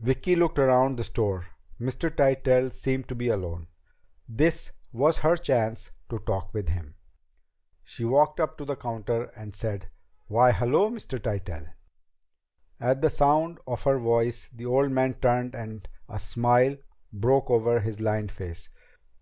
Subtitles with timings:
[0.00, 1.46] Vicki looked around the store.
[1.78, 2.08] Mr.
[2.08, 3.66] Tytell seemed to be alone.
[4.26, 6.94] This was her chance to talk with him.
[7.82, 9.90] She walked up to the counter and said,
[10.26, 11.18] "Why, hello, Mr.
[11.22, 11.66] Tytell."
[12.80, 16.78] At the sound of her voice the old man turned and a smile
[17.12, 18.70] broke over his lined face.